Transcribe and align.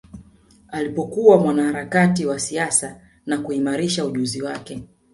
Alipokuwa 0.67 1.37
mwanaharakati 1.37 2.25
wa 2.25 2.39
siasa 2.39 2.99
na 3.25 3.37
kuimarisha 3.37 4.05
ujuzi 4.05 4.41
wake 4.41 4.81